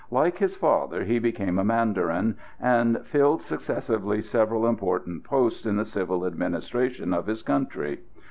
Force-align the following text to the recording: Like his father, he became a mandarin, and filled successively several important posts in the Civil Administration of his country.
Like 0.09 0.39
his 0.39 0.55
father, 0.55 1.03
he 1.03 1.19
became 1.19 1.59
a 1.59 1.63
mandarin, 1.63 2.35
and 2.59 3.05
filled 3.05 3.43
successively 3.43 4.19
several 4.19 4.65
important 4.65 5.23
posts 5.23 5.67
in 5.67 5.75
the 5.75 5.85
Civil 5.85 6.25
Administration 6.25 7.13
of 7.13 7.27
his 7.27 7.43
country. 7.43 7.99